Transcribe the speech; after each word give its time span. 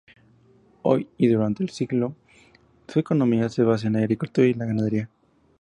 Hoy 0.81 1.07
y 1.15 1.27
durante 1.27 1.67
siglos, 1.67 2.13
su 2.87 2.97
economía 2.99 3.49
se 3.49 3.61
basa 3.61 3.85
en 3.85 3.93
la 3.93 3.99
agricultura 3.99 4.47
y 4.47 4.55
la 4.55 4.65
ganadería. 4.65 5.07